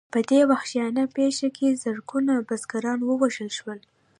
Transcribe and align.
په 0.13 0.19
دې 0.29 0.41
وحشیانه 0.51 1.03
پېښه 1.15 1.47
کې 1.57 1.79
زرګونه 1.83 2.33
بزګران 2.47 2.99
ووژل 3.03 3.49
شول. 3.57 3.79